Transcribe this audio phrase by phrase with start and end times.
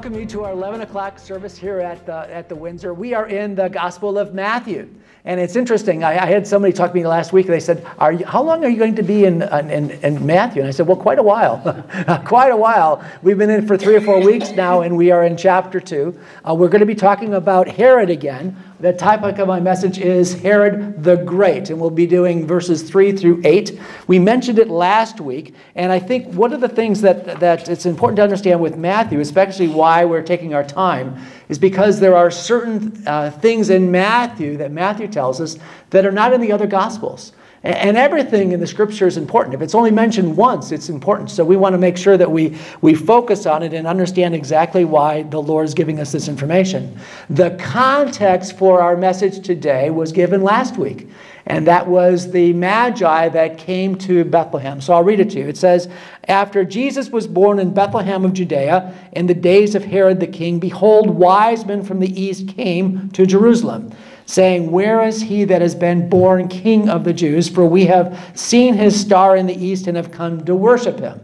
[0.00, 2.94] Welcome you to our 11 o'clock service here at the, at the Windsor.
[2.94, 4.88] We are in the Gospel of Matthew.
[5.26, 6.04] And it's interesting.
[6.04, 7.46] I, I, had somebody talk to me last week.
[7.46, 10.68] They said, you, "How long are you going to be in, in, in Matthew?" And
[10.68, 11.84] I said, "Well, quite a while.
[12.24, 13.04] quite a while.
[13.20, 16.18] We've been in for three or four weeks now, and we are in chapter two.
[16.48, 18.56] Uh, we're going to be talking about Herod again.
[18.80, 23.12] The topic of my message is Herod the Great, and we'll be doing verses three
[23.12, 23.78] through eight.
[24.06, 27.84] We mentioned it last week, and I think one of the things that that it's
[27.84, 31.20] important to understand with Matthew, especially why we're taking our time,
[31.50, 35.58] is because there are certain uh, things in Matthew that Matthew tells us
[35.90, 37.32] that are not in the other Gospels.
[37.62, 39.54] And everything in the scripture is important.
[39.54, 41.30] If it's only mentioned once, it's important.
[41.30, 44.86] So we want to make sure that we, we focus on it and understand exactly
[44.86, 46.98] why the Lord is giving us this information.
[47.28, 51.10] The context for our message today was given last week,
[51.44, 54.80] and that was the Magi that came to Bethlehem.
[54.80, 55.46] So I'll read it to you.
[55.46, 55.90] It says,
[56.28, 60.60] After Jesus was born in Bethlehem of Judea, in the days of Herod the king,
[60.60, 63.92] behold, wise men from the east came to Jerusalem
[64.30, 67.48] saying, Where is he that has been born King of the Jews?
[67.48, 71.20] For we have seen his star in the east and have come to worship him.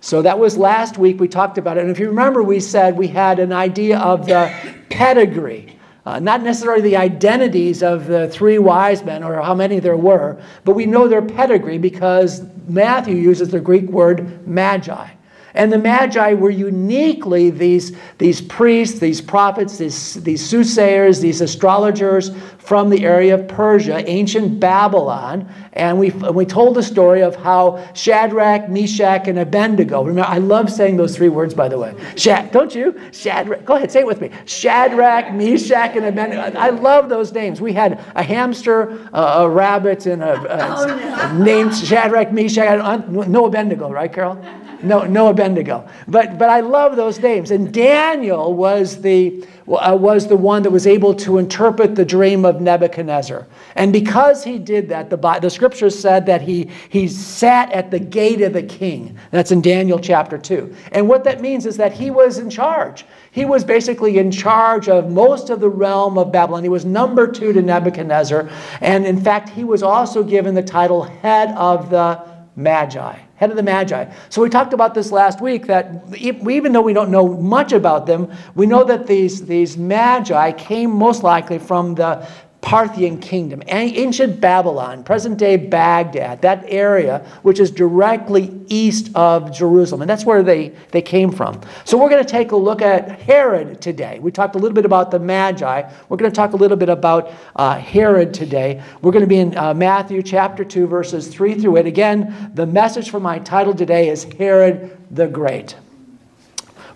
[0.00, 1.80] So that was last week we talked about it.
[1.80, 4.54] And if you remember, we said we had an idea of the
[4.90, 5.78] pedigree.
[6.06, 10.38] Uh, not necessarily the identities of the three wise men or how many there were,
[10.64, 15.13] but we know their pedigree because Matthew uses the Greek word magi.
[15.54, 22.32] And the Magi were uniquely these, these priests, these prophets, these, these soothsayers, these astrologers
[22.58, 25.48] from the area of Persia, ancient Babylon.
[25.74, 30.72] And we, we told the story of how Shadrach, Meshach, and Abednego, remember, I love
[30.72, 31.94] saying those three words, by the way.
[32.16, 32.98] Shad, don't you?
[33.12, 34.30] Shadrach, go ahead, say it with me.
[34.46, 36.58] Shadrach, Meshach, and Abednego.
[36.58, 37.60] I love those names.
[37.60, 41.44] We had a hamster, a rabbit, and a, a oh, no.
[41.44, 44.42] named Shadrach, Meshach, no Abednego, right, Carol?
[44.82, 45.88] No, no Abednego.
[46.08, 47.50] But, but I love those names.
[47.50, 52.44] And Daniel was the, uh, was the one that was able to interpret the dream
[52.44, 53.46] of Nebuchadnezzar.
[53.76, 57.98] And because he did that, the, the scriptures said that he, he sat at the
[57.98, 59.18] gate of the king.
[59.30, 60.74] That's in Daniel chapter 2.
[60.92, 63.04] And what that means is that he was in charge.
[63.30, 66.62] He was basically in charge of most of the realm of Babylon.
[66.62, 68.48] He was number two to Nebuchadnezzar.
[68.80, 73.56] And in fact, he was also given the title head of the Magi head of
[73.56, 74.10] the Magi.
[74.28, 78.06] So we talked about this last week that even though we don't know much about
[78.06, 82.26] them, we know that these, these Magi came most likely from the
[82.64, 90.00] Parthian kingdom, ancient Babylon, present day Baghdad, that area which is directly east of Jerusalem.
[90.00, 91.60] And that's where they, they came from.
[91.84, 94.18] So we're going to take a look at Herod today.
[94.18, 95.92] We talked a little bit about the Magi.
[96.08, 98.82] We're going to talk a little bit about uh, Herod today.
[99.02, 101.84] We're going to be in uh, Matthew chapter 2, verses 3 through 8.
[101.84, 105.76] Again, the message for my title today is Herod the Great.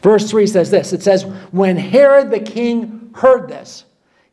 [0.00, 3.85] Verse 3 says this it says, When Herod the king heard this,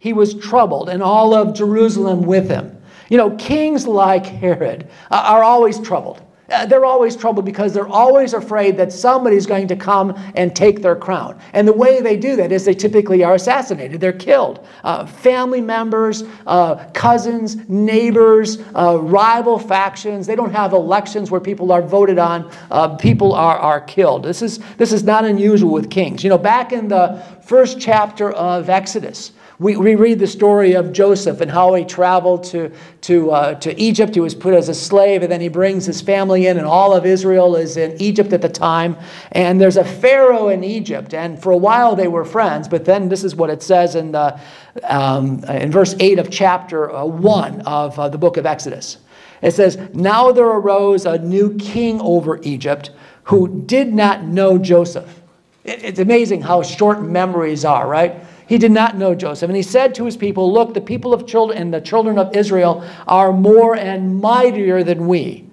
[0.06, 2.80] he was troubled, and all of Jerusalem with him.
[3.10, 6.22] You know, kings like Herod uh, are always troubled.
[6.50, 10.82] Uh, they're always troubled because they're always afraid that somebody's going to come and take
[10.82, 11.40] their crown.
[11.54, 14.66] And the way they do that is they typically are assassinated, they're killed.
[14.84, 21.72] Uh, family members, uh, cousins, neighbors, uh, rival factions, they don't have elections where people
[21.72, 24.24] are voted on, uh, people are, are killed.
[24.24, 26.24] This is, this is not unusual with kings.
[26.24, 30.92] You know, back in the first chapter of Exodus, we, we read the story of
[30.92, 34.14] Joseph and how he traveled to, to, uh, to Egypt.
[34.14, 36.94] He was put as a slave, and then he brings his family in, and all
[36.94, 38.98] of Israel is in Egypt at the time.
[39.32, 43.10] And there's a Pharaoh in Egypt, and for a while they were friends, but then
[43.10, 44.40] this is what it says in, the,
[44.84, 48.98] um, in verse 8 of chapter uh, 1 of uh, the book of Exodus.
[49.42, 52.92] It says, Now there arose a new king over Egypt
[53.26, 55.22] who did not know Joseph.
[55.64, 58.24] It's amazing how short memories are, right?
[58.48, 59.50] He did not know Joseph.
[59.50, 62.36] And he said to his people, Look, the people of children and the children of
[62.36, 65.45] Israel are more and mightier than we.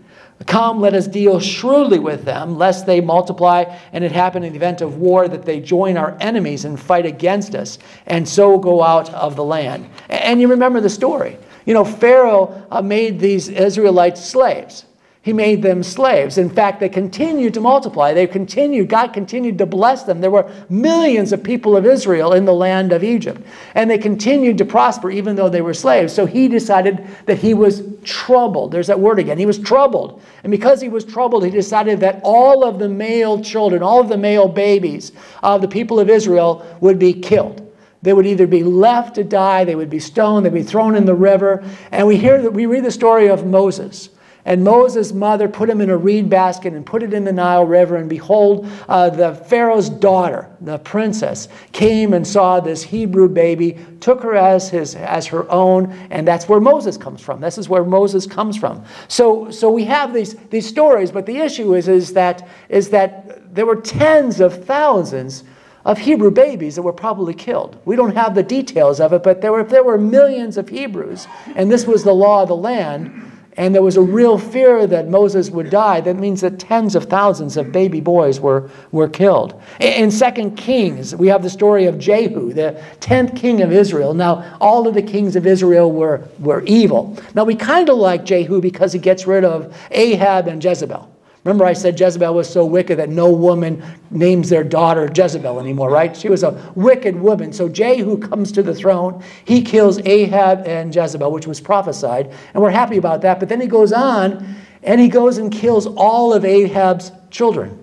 [0.46, 4.56] Come, let us deal shrewdly with them, lest they multiply, and it happen in the
[4.56, 8.82] event of war that they join our enemies and fight against us, and so go
[8.82, 9.88] out of the land.
[10.08, 11.38] And you remember the story.
[11.64, 14.84] You know, Pharaoh uh, made these Israelites slaves.
[15.24, 16.36] He made them slaves.
[16.36, 18.12] In fact, they continued to multiply.
[18.12, 20.20] They continued, God continued to bless them.
[20.20, 23.40] There were millions of people of Israel in the land of Egypt.
[23.76, 26.12] And they continued to prosper even though they were slaves.
[26.12, 28.72] So he decided that he was troubled.
[28.72, 29.38] There's that word again.
[29.38, 30.20] He was troubled.
[30.42, 34.08] And because he was troubled, he decided that all of the male children, all of
[34.08, 35.12] the male babies
[35.44, 37.60] of the people of Israel would be killed.
[38.02, 41.04] They would either be left to die, they would be stoned, they'd be thrown in
[41.04, 41.62] the river.
[41.92, 44.08] And we hear that we read the story of Moses.
[44.44, 47.64] And Moses' mother put him in a reed basket and put it in the Nile
[47.64, 47.96] River.
[47.96, 54.20] And behold, uh, the Pharaoh's daughter, the princess, came and saw this Hebrew baby, took
[54.22, 57.40] her as, his, as her own, and that's where Moses comes from.
[57.40, 58.84] This is where Moses comes from.
[59.06, 63.54] So, so we have these, these stories, but the issue is, is, that, is that
[63.54, 65.44] there were tens of thousands
[65.84, 67.80] of Hebrew babies that were probably killed.
[67.84, 71.28] We don't have the details of it, but there were, there were millions of Hebrews,
[71.54, 75.08] and this was the law of the land, and there was a real fear that
[75.08, 79.60] Moses would die, that means that tens of thousands of baby boys were, were killed.
[79.78, 84.14] In, 2 Kings, we have the story of Jehu, the 10th king of Israel.
[84.14, 87.18] Now, all of the kings of Israel were, were evil.
[87.34, 91.11] Now, we kind of like Jehu because he gets rid of Ahab and Jezebel.
[91.44, 95.90] Remember, I said Jezebel was so wicked that no woman names their daughter Jezebel anymore,
[95.90, 96.16] right?
[96.16, 97.52] She was a wicked woman.
[97.52, 99.24] So Jehu comes to the throne.
[99.44, 102.32] He kills Ahab and Jezebel, which was prophesied.
[102.54, 103.40] And we're happy about that.
[103.40, 104.54] But then he goes on
[104.84, 107.78] and he goes and kills all of Ahab's children.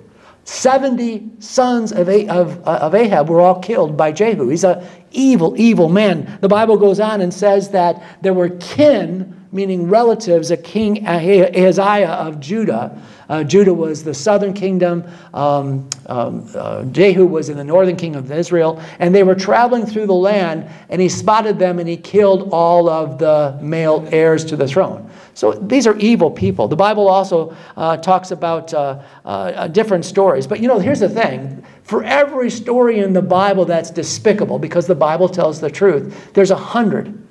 [0.45, 4.47] 70 sons of, of, uh, of Ahab were all killed by Jehu.
[4.47, 6.39] He's an evil, evil man.
[6.41, 12.09] The Bible goes on and says that there were kin, meaning relatives of King Ahaziah
[12.09, 15.03] of Judah uh, Judah was the southern kingdom.
[15.35, 18.81] Um, um, uh, Jehu was in the northern kingdom of Israel.
[18.97, 22.89] And they were traveling through the land, and he spotted them and he killed all
[22.89, 25.09] of the male heirs to the throne.
[25.35, 26.67] So these are evil people.
[26.67, 30.47] The Bible also uh, talks about uh, uh, different stories.
[30.47, 34.87] But you know, here's the thing for every story in the Bible that's despicable, because
[34.87, 37.28] the Bible tells the truth, there's a hundred.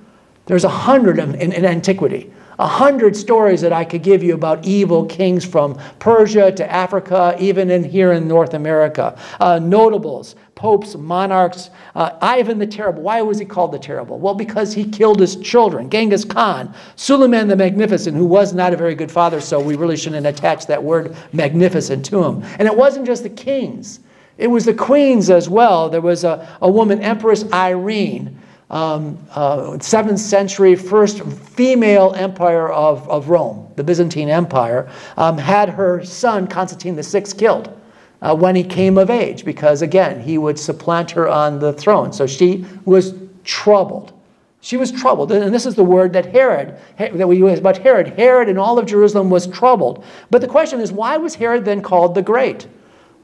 [0.49, 4.35] There's a hundred in, in, in antiquity a hundred stories that I could give you
[4.35, 9.17] about evil kings from Persia to Africa, even in here in North America.
[9.39, 11.71] Uh, notables, popes, monarchs.
[11.95, 13.03] Uh, Ivan the Terrible.
[13.03, 14.19] Why was he called the Terrible?
[14.19, 15.89] Well, because he killed his children.
[15.89, 19.97] Genghis Khan, Suleiman the Magnificent, who was not a very good father, so we really
[19.97, 22.43] shouldn't attach that word magnificent to him.
[22.59, 24.01] And it wasn't just the kings.
[24.37, 25.89] It was the queens as well.
[25.89, 28.37] There was a, a woman, Empress Irene,
[28.71, 35.69] um, uh, 7th century first female empire of, of Rome, the Byzantine Empire, um, had
[35.71, 37.75] her son Constantine VI killed
[38.21, 42.13] uh, when he came of age because, again, he would supplant her on the throne.
[42.13, 44.13] So she was troubled.
[44.61, 45.31] She was troubled.
[45.31, 48.09] And this is the word that Herod, that we use about Herod.
[48.19, 50.05] Herod and all of Jerusalem was troubled.
[50.31, 52.67] But the question is, why was Herod then called the Great?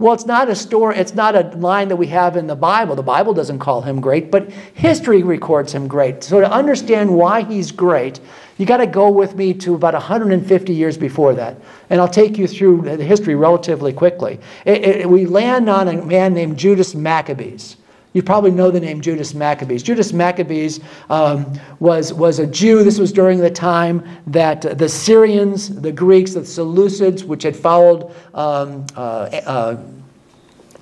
[0.04, 2.94] Well, it's not a story, it's not a line that we have in the Bible.
[2.94, 6.22] The Bible doesn't call him great, but history records him great.
[6.22, 8.20] So to understand why he's great,
[8.58, 11.58] you got to go with me to about 150 years before that.
[11.88, 14.40] And I'll take you through the history relatively quickly.
[14.66, 17.76] It, it, we land on a man named Judas Maccabees.
[18.14, 19.82] You probably know the name Judas Maccabees.
[19.82, 20.78] Judas Maccabees
[21.11, 22.84] um, was, was a Jew.
[22.84, 28.14] This was during the time that the Syrians, the Greeks, the Seleucids, which had followed
[28.32, 29.82] um, uh, uh,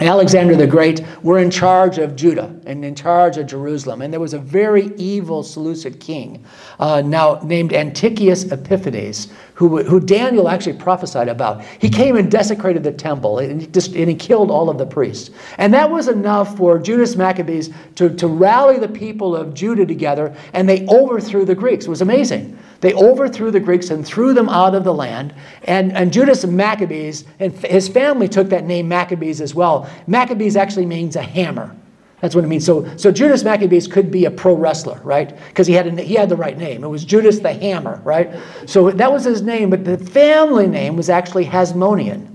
[0.02, 4.02] Alexander the Great were in charge of Judah and in charge of Jerusalem.
[4.02, 6.44] And there was a very evil Seleucid king
[6.78, 11.62] uh, now named Antiochus Epiphanes, who, who Daniel actually prophesied about.
[11.65, 14.86] He came and desecrated the temple and he, just, and he killed all of the
[14.86, 15.31] priests.
[15.58, 20.34] And that was enough for Judas Maccabees to, to rally the people of Judah together
[20.53, 21.86] and they overthrew the Greeks.
[21.86, 22.58] It was amazing.
[22.82, 25.32] They overthrew the Greeks and threw them out of the land.
[25.62, 29.89] And, and Judas Maccabees, and his family took that name Maccabees as well.
[30.08, 31.74] Maccabees actually means a hammer.
[32.20, 32.67] That's what it means.
[32.67, 35.36] So, so Judas Maccabees could be a pro wrestler, right?
[35.48, 36.82] Because he had he had the right name.
[36.84, 38.32] It was Judas the Hammer, right?
[38.67, 42.31] So that was his name, but the family name was actually Hasmonean.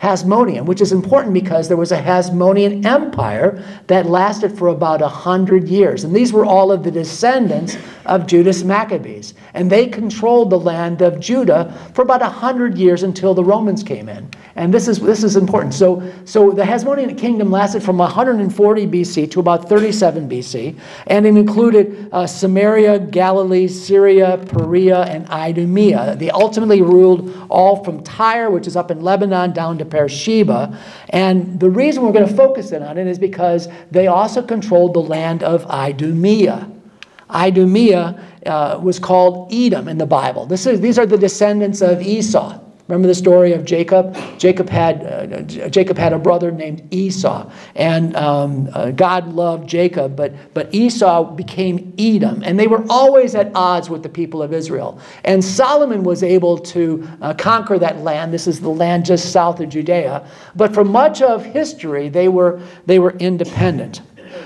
[0.00, 5.08] Hasmonean, which is important because there was a Hasmonean empire that lasted for about a
[5.08, 6.04] hundred years.
[6.04, 7.76] And these were all of the descendants
[8.06, 9.34] of Judas Maccabees.
[9.54, 13.82] And they controlled the land of Judah for about a hundred years until the Romans
[13.82, 14.30] came in.
[14.54, 15.74] And this is, this is important.
[15.74, 20.78] So, so the Hasmonean kingdom lasted from 140 BC to about 37 BC.
[21.08, 26.14] And it included uh, Samaria, Galilee, Syria, Perea, and Idumea.
[26.16, 30.78] They ultimately ruled all from Tyre, which is up in Lebanon, down to Beersheba.
[31.10, 34.94] And the reason we're going to focus in on it is because they also controlled
[34.94, 36.70] the land of Idumea.
[37.30, 40.46] Idumea uh, was called Edom in the Bible.
[40.46, 42.58] This is, these are the descendants of Esau.
[42.88, 44.16] Remember the story of Jacob?
[44.38, 50.16] Jacob had, uh, Jacob had a brother named Esau, and um, uh, God loved Jacob,
[50.16, 54.54] but, but Esau became Edom, and they were always at odds with the people of
[54.54, 54.98] Israel.
[55.24, 58.32] And Solomon was able to uh, conquer that land.
[58.32, 60.26] This is the land just south of Judea.
[60.56, 64.00] But for much of history, they were, they were independent.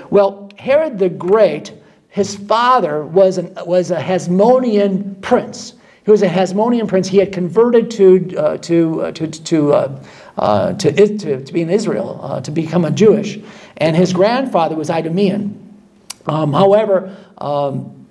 [0.09, 1.71] Well, Herod the Great,
[2.09, 5.75] his father was, an, was a Hasmonean prince.
[6.05, 7.07] He was a Hasmonean prince.
[7.07, 10.03] He had converted to, uh, to, uh, to, to, uh,
[10.37, 13.39] uh to, to, to, be in Israel, uh, to become a Jewish.
[13.77, 15.59] And his grandfather was Idumean.
[16.25, 18.07] Um, however, um,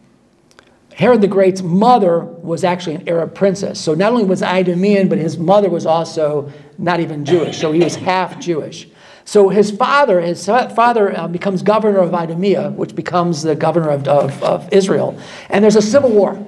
[0.95, 3.81] Herod the Great's mother was actually an Arab princess.
[3.81, 7.59] So not only was Idumean, but his mother was also not even Jewish.
[7.59, 8.89] So he was half Jewish.
[9.25, 14.09] So his father, his father uh, becomes governor of Idumea, which becomes the governor of,
[14.09, 15.19] of, of Israel.
[15.49, 16.45] And there's a civil war.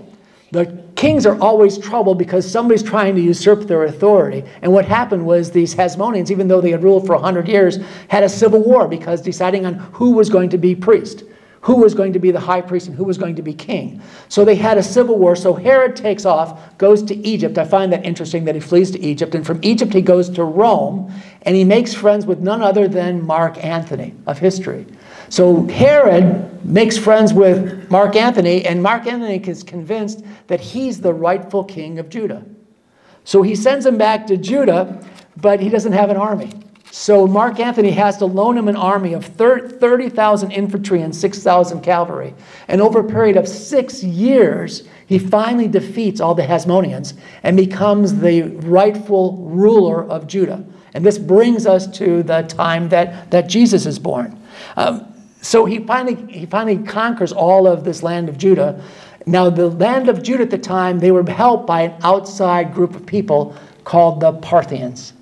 [0.50, 4.44] The kings are always troubled because somebody's trying to usurp their authority.
[4.62, 8.22] And what happened was these Hasmoneans, even though they had ruled for 100 years, had
[8.22, 11.24] a civil war because deciding on who was going to be priest,
[11.62, 14.00] who was going to be the high priest, and who was going to be king.
[14.28, 15.34] So they had a civil war.
[15.34, 17.56] So Herod takes off, goes to Egypt.
[17.56, 19.34] I find that interesting that he flees to Egypt.
[19.34, 21.10] And from Egypt, he goes to Rome,
[21.42, 24.86] and he makes friends with none other than Mark Antony of history.
[25.28, 31.12] So Herod makes friends with Mark Antony, and Mark Antony is convinced that he's the
[31.12, 32.44] rightful king of Judah.
[33.24, 35.02] So he sends him back to Judah,
[35.36, 36.50] but he doesn't have an army.
[36.90, 42.34] So Mark Antony has to loan him an army of 30,000 infantry and 6,000 cavalry.
[42.68, 48.20] And over a period of six years, he finally defeats all the Hasmoneans and becomes
[48.20, 50.64] the rightful ruler of Judah.
[50.94, 54.40] And this brings us to the time that, that Jesus is born.
[54.76, 55.13] Um,
[55.44, 58.82] so he finally, he finally conquers all of this land of Judah.
[59.26, 62.94] Now, the land of Judah at the time, they were helped by an outside group
[62.94, 65.12] of people called the Parthians.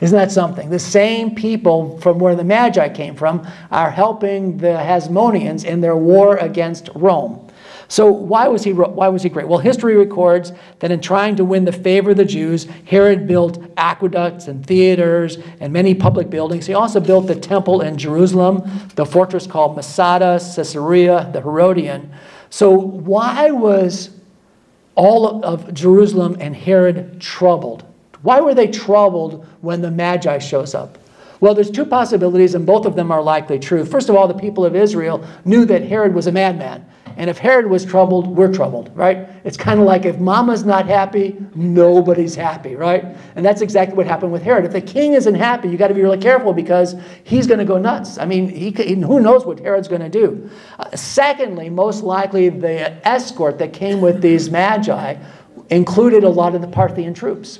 [0.00, 0.70] Isn't that something?
[0.70, 5.96] The same people from where the Magi came from are helping the Hasmoneans in their
[5.96, 7.46] war against Rome.
[7.90, 9.48] So why was he why was he great?
[9.48, 13.62] Well, history records that in trying to win the favor of the Jews, Herod built
[13.78, 16.66] aqueducts and theaters and many public buildings.
[16.66, 18.62] He also built the temple in Jerusalem,
[18.94, 22.12] the fortress called Masada, Caesarea, the Herodian.
[22.50, 24.10] So why was
[24.94, 27.84] all of Jerusalem and Herod troubled?
[28.20, 30.98] Why were they troubled when the Magi shows up?
[31.40, 33.84] Well, there's two possibilities, and both of them are likely true.
[33.84, 36.84] First of all, the people of Israel knew that Herod was a madman.
[37.18, 39.28] And if Herod was troubled, we're troubled, right?
[39.42, 43.04] It's kind of like if mama's not happy, nobody's happy, right?
[43.34, 44.64] And that's exactly what happened with Herod.
[44.64, 46.94] If the king isn't happy, you got to be really careful because
[47.24, 48.18] he's going to go nuts.
[48.18, 50.48] I mean, he, who knows what Herod's going to do?
[50.78, 55.16] Uh, secondly, most likely the escort that came with these magi
[55.70, 57.58] included a lot of the Parthian troops.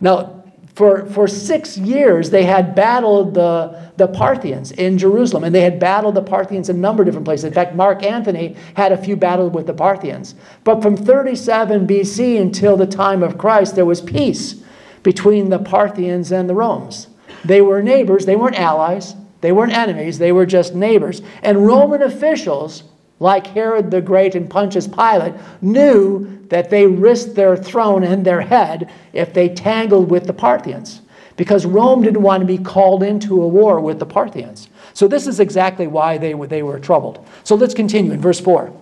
[0.00, 0.37] Now,
[0.78, 5.80] for, for six years, they had battled the, the Parthians in Jerusalem, and they had
[5.80, 7.46] battled the Parthians in a number of different places.
[7.46, 10.36] In fact, Mark Antony had a few battles with the Parthians.
[10.62, 14.62] But from 37 BC until the time of Christ, there was peace
[15.02, 17.08] between the Parthians and the Romans.
[17.44, 21.22] They were neighbors, they weren't allies, they weren't enemies, they were just neighbors.
[21.42, 22.84] And Roman officials,
[23.20, 28.40] like Herod the Great and Pontius Pilate, knew that they risked their throne and their
[28.40, 31.02] head if they tangled with the Parthians,
[31.36, 34.68] because Rome didn't want to be called into a war with the Parthians.
[34.94, 37.26] So, this is exactly why they were, they were troubled.
[37.44, 38.72] So, let's continue in verse 4.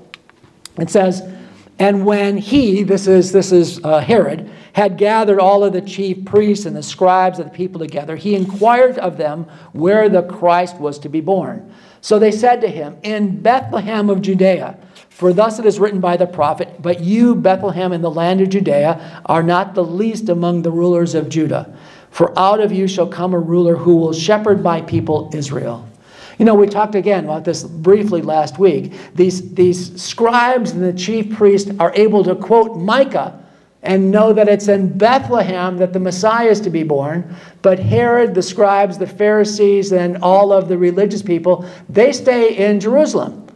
[0.79, 1.23] It says,
[1.79, 6.23] And when he, this is, this is uh, Herod, had gathered all of the chief
[6.27, 10.77] priests and the scribes of the people together, he inquired of them where the Christ
[10.77, 11.73] was to be born.
[12.03, 14.79] So they said to him, In Bethlehem of Judea.
[15.09, 18.51] For thus it is written by the prophet, But you, Bethlehem, in the land of
[18.51, 21.75] Judea, are not the least among the rulers of Judah.
[22.11, 25.89] For out of you shall come a ruler who will shepherd my people Israel.
[26.37, 28.93] You know, we talked again about this briefly last week.
[29.15, 33.43] These, these scribes and the chief priests are able to quote Micah
[33.87, 37.37] and know that it's in Bethlehem that the Messiah is to be born.
[37.63, 42.81] But Herod, the scribes, the Pharisees, and all of the religious people, they stay in
[42.81, 43.47] Jerusalem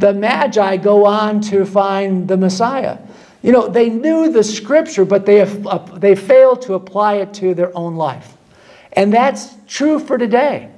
[0.00, 2.98] the Magi go on to find the Messiah.
[3.42, 7.54] You know, they knew the scripture, but they, uh, they failed to apply it to
[7.54, 8.36] their own life.
[8.94, 10.70] And that's true for today.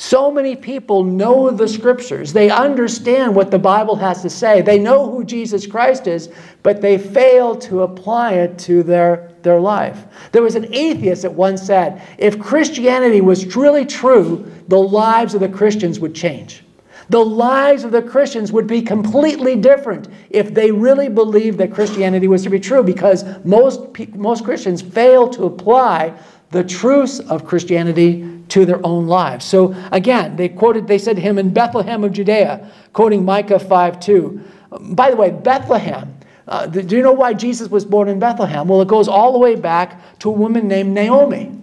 [0.00, 2.32] So many people know the scriptures.
[2.32, 4.62] They understand what the Bible has to say.
[4.62, 6.30] They know who Jesus Christ is,
[6.62, 10.06] but they fail to apply it to their, their life.
[10.32, 15.42] There was an atheist that once said if Christianity was truly true, the lives of
[15.42, 16.64] the Christians would change.
[17.10, 22.26] The lives of the Christians would be completely different if they really believed that Christianity
[22.26, 23.82] was to be true, because most,
[24.14, 26.14] most Christians fail to apply
[26.52, 29.44] the truths of Christianity to their own lives.
[29.44, 34.00] So again, they quoted, they said to him in Bethlehem of Judea, quoting Micah 5
[34.00, 34.40] 2.
[34.80, 36.16] By the way, Bethlehem,
[36.46, 38.68] uh, do you know why Jesus was born in Bethlehem?
[38.68, 41.56] Well, it goes all the way back to a woman named Naomi.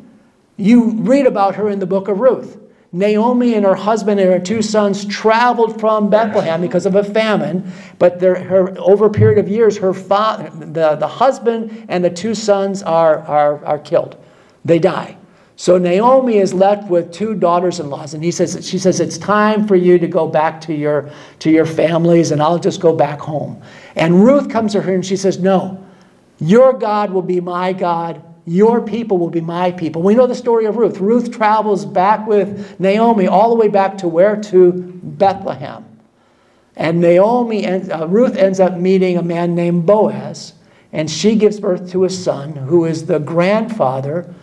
[0.55, 2.57] You read about her in the book of Ruth.
[2.93, 7.69] Naomi and her husband and her two sons traveled from Bethlehem because of a famine,
[7.99, 12.09] but their, her, over a period of years, her fa- the, the husband and the
[12.09, 14.15] two sons are, are, are killed.
[14.63, 15.17] They die.
[15.59, 19.75] So Naomi is left with two daughters-in-laws, and he says, she says, it's time for
[19.75, 21.09] you to go back to your,
[21.39, 23.59] to your families, and I'll just go back home.
[23.95, 25.83] And Ruth comes to her and she says, no,
[26.39, 30.03] your God will be my God, your people will be my people.
[30.03, 30.99] We know the story of Ruth.
[30.99, 34.39] Ruth travels back with Naomi all the way back to where?
[34.39, 35.83] To Bethlehem.
[36.75, 40.53] And Naomi, uh, Ruth ends up meeting a man named Boaz,
[40.93, 44.35] and she gives birth to a son who is the grandfather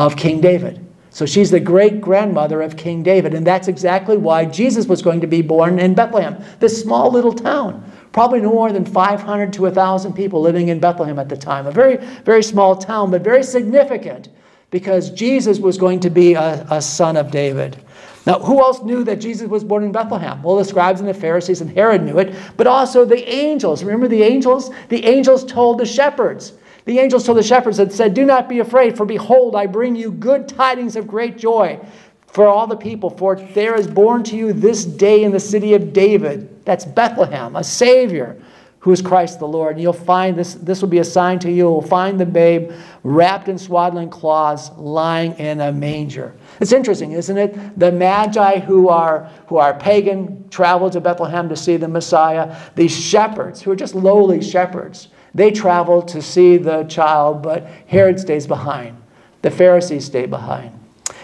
[0.00, 0.86] of King David.
[1.10, 3.34] So she's the great grandmother of King David.
[3.34, 7.34] And that's exactly why Jesus was going to be born in Bethlehem, this small little
[7.34, 7.84] town.
[8.12, 11.66] Probably no more than 500 to 1,000 people living in Bethlehem at the time.
[11.66, 14.30] A very, very small town, but very significant
[14.70, 17.76] because Jesus was going to be a, a son of David.
[18.24, 20.42] Now, who else knew that Jesus was born in Bethlehem?
[20.42, 23.84] Well, the scribes and the Pharisees and Herod knew it, but also the angels.
[23.84, 24.70] Remember the angels?
[24.88, 26.54] The angels told the shepherds.
[26.84, 29.96] The angels told the shepherds and said, Do not be afraid, for behold, I bring
[29.96, 31.80] you good tidings of great joy
[32.26, 33.10] for all the people.
[33.10, 37.56] For there is born to you this day in the city of David, that's Bethlehem,
[37.56, 38.40] a Savior
[38.80, 39.72] who is Christ the Lord.
[39.72, 41.56] And you'll find this, this will be a sign to you.
[41.56, 42.72] You'll find the babe
[43.04, 46.34] wrapped in swaddling cloths, lying in a manger.
[46.60, 47.78] It's interesting, isn't it?
[47.78, 52.56] The Magi who are, who are pagan traveled to Bethlehem to see the Messiah.
[52.74, 58.18] These shepherds, who are just lowly shepherds, they travel to see the child, but Herod
[58.18, 58.96] stays behind.
[59.42, 60.72] The Pharisees stay behind.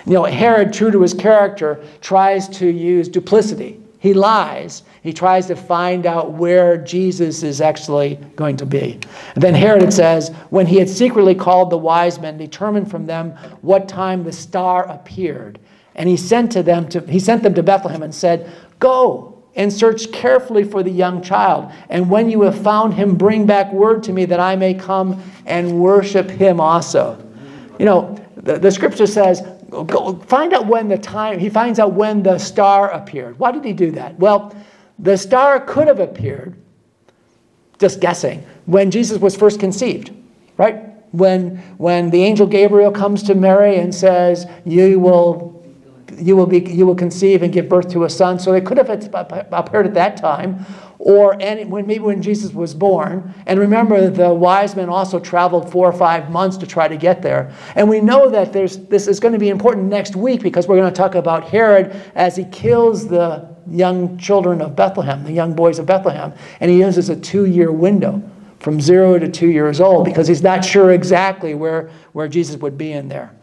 [0.07, 3.81] You know, Herod, true to his character, tries to use duplicity.
[3.99, 4.85] He lies.
[5.03, 9.01] He tries to find out where Jesus is actually going to be.
[9.35, 13.33] And then Herod, says, when he had secretly called the wise men, determined from them
[13.63, 15.59] what time the star appeared.
[15.97, 19.73] And he sent to them to he sent them to Bethlehem and said, Go and
[19.73, 21.73] search carefully for the young child.
[21.89, 25.23] And when you have found him, bring back word to me that I may come
[25.47, 27.23] and worship him also.
[27.79, 31.95] You know, the, the scripture says, go, find out when the time, he finds out
[31.95, 33.39] when the star appeared.
[33.39, 34.19] Why did he do that?
[34.19, 34.55] Well,
[34.99, 36.57] the star could have appeared,
[37.79, 40.11] just guessing, when Jesus was first conceived,
[40.59, 40.83] right?
[41.13, 45.56] When, when the angel Gabriel comes to Mary and says, You will
[46.19, 48.39] you will, be, you will conceive and give birth to a son.
[48.39, 50.65] So it could have uh, uh, appeared at that time,
[50.99, 53.35] or any, when, maybe when Jesus was born.
[53.47, 57.23] And remember, the wise men also traveled four or five months to try to get
[57.23, 57.53] there.
[57.75, 60.77] And we know that there's, this is going to be important next week because we're
[60.77, 65.55] going to talk about Herod as he kills the young children of Bethlehem, the young
[65.55, 66.33] boys of Bethlehem.
[66.61, 68.23] And he uses a two year window
[68.61, 72.79] from zero to two years old because he's not sure exactly where, where Jesus would
[72.79, 73.36] be in there.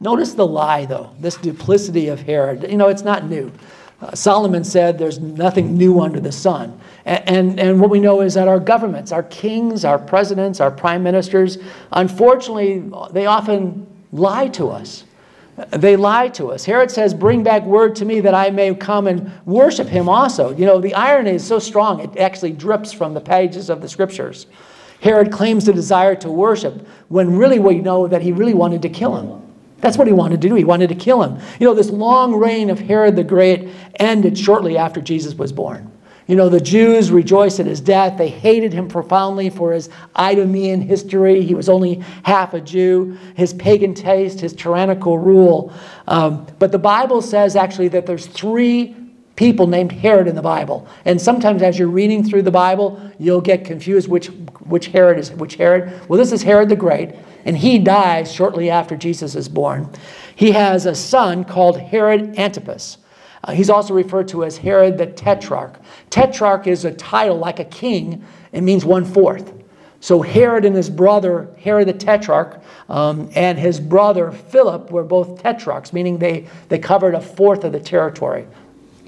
[0.00, 2.66] Notice the lie, though, this duplicity of Herod.
[2.68, 3.52] You know, it's not new.
[4.00, 6.80] Uh, Solomon said there's nothing new under the sun.
[7.04, 10.70] And, and, and, what we know is that our governments, our kings, our presidents, our
[10.70, 11.58] prime ministers,
[11.92, 15.04] unfortunately, they often lie to us.
[15.68, 16.64] They lie to us.
[16.64, 20.56] Herod says, Bring back word to me that I may come and worship him also.
[20.56, 23.88] You know, the irony is so strong, it actually drips from the pages of the
[23.88, 24.46] scriptures.
[25.02, 28.88] Herod claims the desire to worship when really we know that he really wanted to
[28.88, 29.49] kill him.
[29.80, 30.54] That's what he wanted to do.
[30.54, 31.40] He wanted to kill him.
[31.58, 35.90] You know, this long reign of Herod the Great ended shortly after Jesus was born.
[36.26, 38.16] You know, the Jews rejoiced at his death.
[38.16, 41.42] They hated him profoundly for his Idumean history.
[41.42, 45.72] He was only half a Jew, his pagan taste, his tyrannical rule.
[46.06, 48.94] Um, but the Bible says actually that there's three
[49.34, 50.86] people named Herod in the Bible.
[51.04, 54.30] And sometimes as you're reading through the Bible, you'll get confused which,
[54.70, 56.08] which Herod is which Herod.
[56.08, 59.90] Well, this is Herod the Great and he dies shortly after Jesus is born.
[60.34, 62.98] He has a son called Herod Antipas.
[63.42, 65.80] Uh, he's also referred to as Herod the Tetrarch.
[66.10, 69.52] Tetrarch is a title like a king, it means one fourth.
[70.02, 75.42] So Herod and his brother, Herod the Tetrarch, um, and his brother Philip were both
[75.42, 78.46] tetrarchs, meaning they, they covered a fourth of the territory.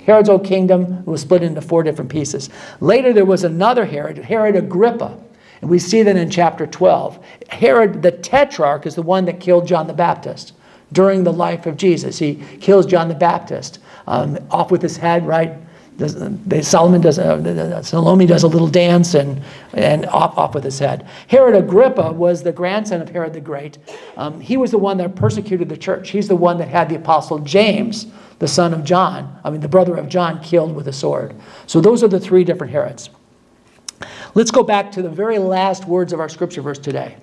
[0.05, 2.51] Herod's old kingdom was split into four different pieces.
[2.81, 5.19] Later, there was another Herod, Herod Agrippa.
[5.63, 7.25] And we see that in chapter 12.
[7.49, 10.53] Herod the Tetrarch is the one that killed John the Baptist
[10.93, 12.19] during the life of Jesus.
[12.19, 13.79] He kills John the Baptist.
[14.07, 15.55] um, off with his head, right?
[15.99, 19.43] They, Solomon does, uh, Salome does a little dance and,
[19.75, 21.07] and off, off with his head.
[21.29, 23.79] Herod Agrippa was the grandson of Herod the Great.
[24.17, 26.11] Um, he was the one that persecuted the church.
[26.11, 28.07] He's the one that had the apostle James,
[28.39, 31.37] the son of John, I mean, the brother of John, killed with a sword.
[31.67, 33.11] So those are the three different Herods.
[34.35, 37.17] Let's go back to the very last words of our scripture verse today.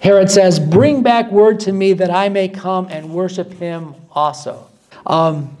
[0.00, 4.66] Herod says, Bring back word to me that I may come and worship him also.
[5.06, 5.56] Um,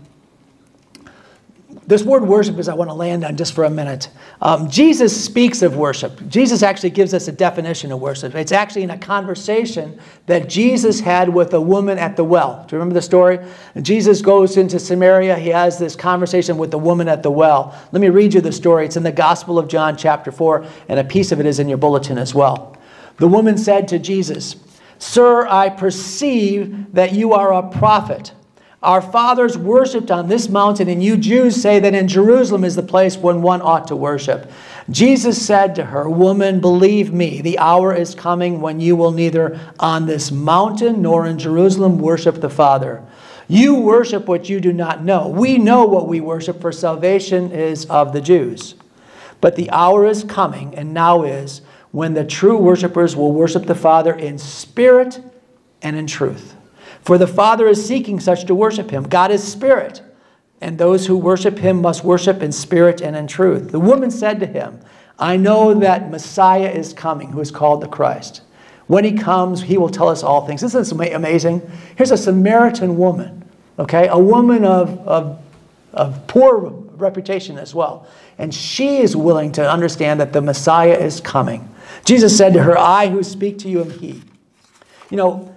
[1.90, 4.10] this word worship is I want to land on just for a minute.
[4.40, 6.28] Um, Jesus speaks of worship.
[6.28, 8.32] Jesus actually gives us a definition of worship.
[8.36, 12.64] It's actually in a conversation that Jesus had with a woman at the well.
[12.68, 13.40] Do you remember the story?
[13.82, 15.36] Jesus goes into Samaria.
[15.36, 17.76] He has this conversation with the woman at the well.
[17.90, 18.86] Let me read you the story.
[18.86, 21.68] It's in the Gospel of John, chapter 4, and a piece of it is in
[21.68, 22.78] your bulletin as well.
[23.16, 24.54] The woman said to Jesus,
[25.00, 28.32] Sir, I perceive that you are a prophet.
[28.82, 32.82] Our fathers worshipped on this mountain, and you Jews say that in Jerusalem is the
[32.82, 34.50] place when one ought to worship.
[34.88, 39.60] Jesus said to her, Woman, believe me, the hour is coming when you will neither
[39.78, 43.04] on this mountain nor in Jerusalem worship the Father.
[43.48, 45.28] You worship what you do not know.
[45.28, 48.76] We know what we worship, for salvation is of the Jews.
[49.42, 53.74] But the hour is coming, and now is, when the true worshipers will worship the
[53.74, 55.20] Father in spirit
[55.82, 56.54] and in truth.
[57.02, 59.04] For the Father is seeking such to worship him.
[59.04, 60.02] God is spirit,
[60.60, 63.70] and those who worship him must worship in spirit and in truth.
[63.70, 64.80] The woman said to him,
[65.18, 68.42] I know that Messiah is coming, who is called the Christ.
[68.86, 70.62] When he comes, he will tell us all things.
[70.62, 71.62] Isn't This amazing.
[71.96, 73.44] Here's a Samaritan woman,
[73.78, 74.08] okay?
[74.08, 75.42] A woman of, of,
[75.92, 76.58] of poor
[76.96, 78.06] reputation as well.
[78.38, 81.68] And she is willing to understand that the Messiah is coming.
[82.04, 84.22] Jesus said to her, I who speak to you am he.
[85.10, 85.56] You know,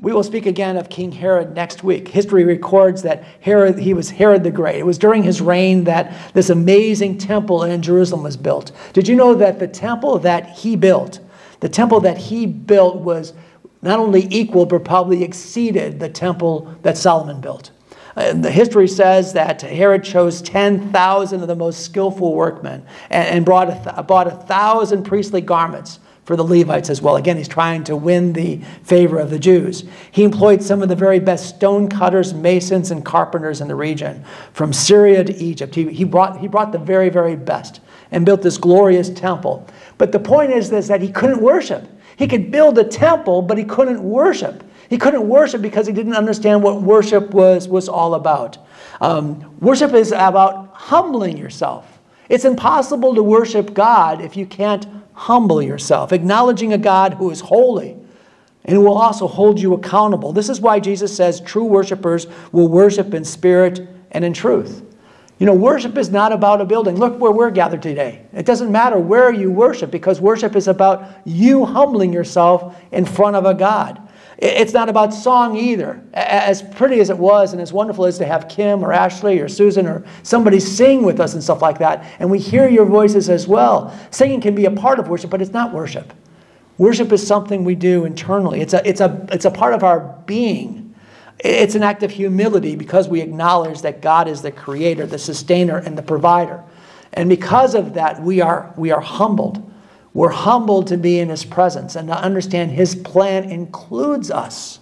[0.00, 2.08] we will speak again of King Herod next week.
[2.08, 4.76] History records that Herod, he was Herod the Great.
[4.76, 8.72] It was during his reign that this amazing temple in Jerusalem was built.
[8.92, 11.20] Did you know that the temple that he built,
[11.60, 13.34] the temple that he built was
[13.82, 17.70] not only equal, but probably exceeded the temple that Solomon built?
[18.16, 23.68] The history says that Herod chose 10,000 of the most skillful workmen and, and brought
[23.68, 27.16] a, bought a thousand priestly garments for the Levites as well.
[27.16, 29.84] Again, he's trying to win the favor of the Jews.
[30.10, 34.24] He employed some of the very best stone cutters, masons, and carpenters in the region,
[34.52, 35.74] from Syria to Egypt.
[35.74, 39.66] He, he, brought, he brought the very, very best and built this glorious temple.
[39.98, 41.88] But the point is this that he couldn't worship.
[42.16, 44.62] He could build a temple, but he couldn't worship.
[44.88, 48.58] He couldn't worship because he didn't understand what worship was, was all about.
[49.00, 52.00] Um, worship is about humbling yourself.
[52.28, 57.40] It's impossible to worship God if you can't humble yourself, acknowledging a God who is
[57.40, 57.96] holy
[58.64, 60.32] and who will also hold you accountable.
[60.32, 64.82] This is why Jesus says true worshipers will worship in spirit and in truth.
[65.38, 66.96] You know, worship is not about a building.
[66.96, 68.24] Look where we're gathered today.
[68.32, 73.36] It doesn't matter where you worship because worship is about you humbling yourself in front
[73.36, 74.00] of a God.
[74.38, 76.02] It's not about song either.
[76.12, 79.48] As pretty as it was and as wonderful as to have Kim or Ashley or
[79.48, 83.28] Susan or somebody sing with us and stuff like that, and we hear your voices
[83.28, 83.96] as well.
[84.10, 86.12] Singing can be a part of worship, but it's not worship.
[86.78, 88.60] Worship is something we do internally.
[88.60, 90.94] It's a, it's a, it's a part of our being.
[91.38, 95.78] It's an act of humility because we acknowledge that God is the creator, the sustainer,
[95.78, 96.62] and the provider.
[97.12, 99.70] And because of that, we are, we are humbled.
[100.14, 104.78] We're humbled to be in his presence and to understand his plan includes us.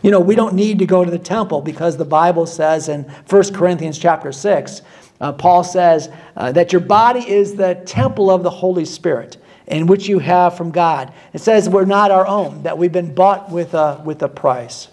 [0.00, 3.02] You know, we don't need to go to the temple because the Bible says in
[3.28, 4.82] 1 Corinthians chapter 6,
[5.20, 9.86] uh, Paul says uh, that your body is the temple of the Holy Spirit in
[9.86, 11.12] which you have from God.
[11.32, 14.88] It says we're not our own, that we've been bought with a, with a price.